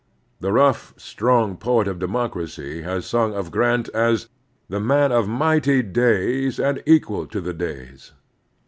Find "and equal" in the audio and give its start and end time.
6.59-7.27